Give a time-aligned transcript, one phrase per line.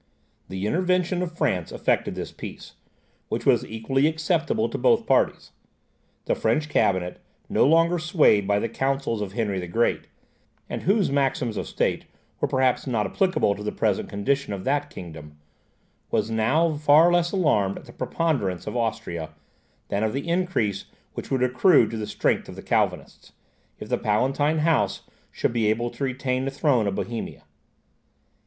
[0.49, 2.73] The intervention of France effected this peace,
[3.29, 5.51] which was equally acceptable to both parties.
[6.25, 10.07] The French cabinet, no longer swayed by the counsels of Henry the Great,
[10.67, 12.05] and whose maxims of state
[12.39, 15.37] were perhaps not applicable to the present condition of that kingdom,
[16.09, 19.29] was now far less alarmed at the preponderance of Austria,
[19.89, 23.33] than of the increase which would accrue to the strength of the Calvinists,
[23.77, 27.43] if the Palatine house should be able to retain the throne of Bohemia.